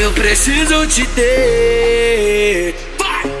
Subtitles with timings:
[0.00, 2.74] Eu preciso te ter.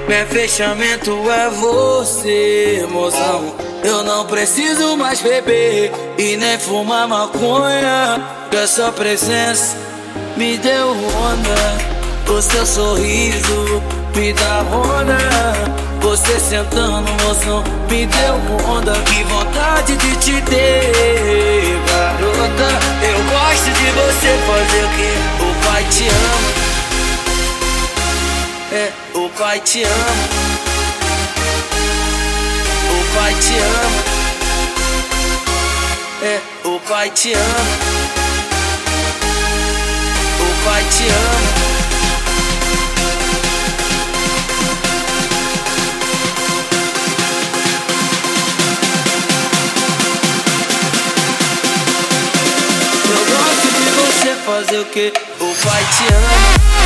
[0.06, 3.54] Meu fechamento é você, mozão.
[3.82, 8.22] Eu não preciso mais beber e nem fumar maconha.
[8.50, 9.74] Que a sua presença
[10.36, 12.30] me deu onda.
[12.30, 13.82] O seu sorriso
[14.14, 15.80] me dá onda.
[16.02, 18.34] Você sentando, mozão, me deu
[18.68, 18.92] onda.
[19.06, 20.79] Que vontade de te ter,
[28.72, 29.90] É, o pai te ama.
[32.88, 34.02] O pai te ama.
[36.22, 37.64] É, o pai te ama.
[40.38, 41.70] O pai te ama.
[54.46, 56.79] Fazer o que o pai te ama.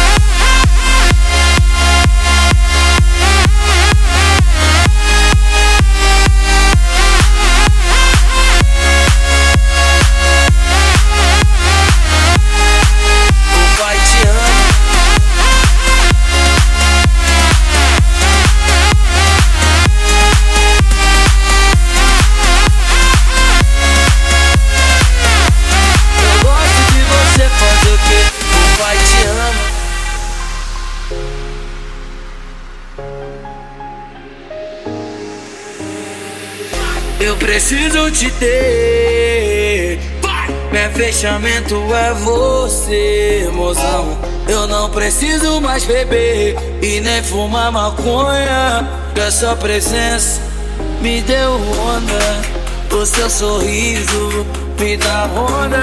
[37.25, 39.99] Eu preciso te ter.
[40.71, 44.19] Meu fechamento é você, mozão.
[44.47, 48.87] Eu não preciso mais beber e nem fumar maconha.
[49.15, 50.39] Que a sua presença
[51.01, 52.95] me deu onda.
[52.95, 54.47] O seu sorriso
[54.79, 55.81] me dá onda.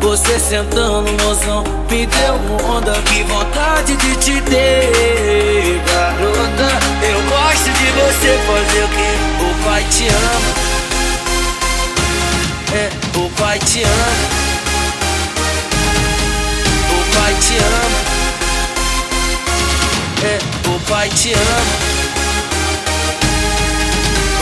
[0.00, 2.34] Você sentando, mozão, me deu
[2.68, 2.92] onda.
[3.06, 6.68] Que vontade de te ter, garota.
[7.02, 9.09] Eu gosto de você fazer o que
[9.80, 10.52] pai te ama.
[12.74, 13.90] É, o pai te ama.
[16.90, 17.98] O pai te ama.
[20.22, 21.64] É, o pai te ama.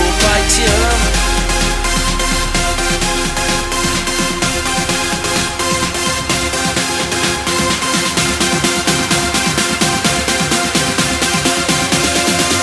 [0.01, 1.19] O pai te ama.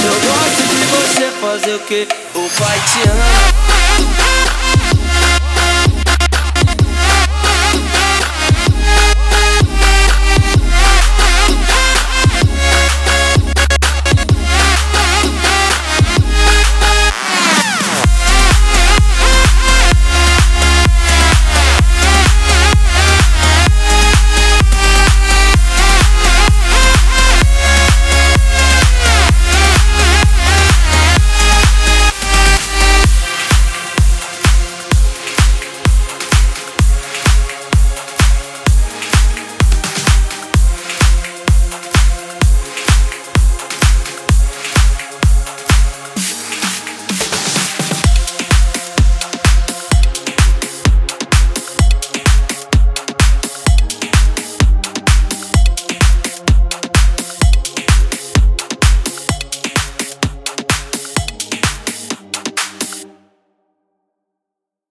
[0.03, 2.07] Eu gosto de você fazer o que
[2.45, 3.64] o pai te ama.